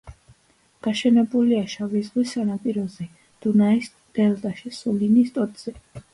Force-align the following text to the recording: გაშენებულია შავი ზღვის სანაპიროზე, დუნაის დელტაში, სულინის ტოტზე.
გაშენებულია 0.87 1.59
შავი 1.73 2.01
ზღვის 2.07 2.33
სანაპიროზე, 2.37 3.07
დუნაის 3.47 3.93
დელტაში, 4.19 4.75
სულინის 4.81 5.33
ტოტზე. 5.39 5.79